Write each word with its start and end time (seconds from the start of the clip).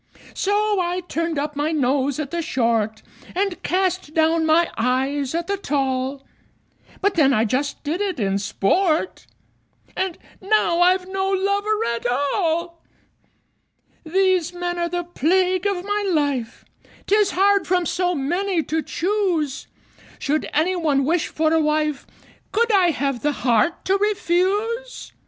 So 0.33 0.79
I 0.81 1.01
turned 1.01 1.37
up 1.37 1.55
my 1.55 1.71
nose 1.71 2.19
at 2.19 2.31
the 2.31 2.41
short, 2.41 3.03
And 3.35 3.61
cast 3.61 4.15
down 4.15 4.47
my 4.47 4.71
eyes 4.75 5.35
at 5.35 5.45
the 5.45 5.57
tall; 5.57 6.25
But 7.01 7.13
then 7.13 7.33
I 7.33 7.45
just 7.45 7.83
did 7.83 8.01
it 8.01 8.19
in 8.19 8.39
sport 8.39 9.27
And 9.95 10.17
now 10.41 10.79
I've 10.81 11.07
no 11.07 11.29
lover 11.29 11.85
at 11.93 12.07
all! 12.07 12.81
These 14.03 14.53
men 14.55 14.79
are 14.79 14.89
the 14.89 15.03
plague 15.03 15.67
of 15.67 15.85
my 15.85 16.09
life: 16.11 16.65
'Tis 17.05 17.33
hard 17.37 17.67
from 17.67 17.85
so 17.85 18.15
many 18.15 18.63
to 18.63 18.81
choose! 18.81 19.67
Should 20.17 20.49
any 20.51 20.75
one 20.75 21.05
wish 21.05 21.27
for 21.27 21.53
a 21.53 21.61
wife, 21.61 22.07
Could 22.51 22.71
I 22.71 22.89
have 22.89 23.21
the 23.21 23.33
heart 23.45 23.85
to 23.85 23.97
refuse? 23.99 25.11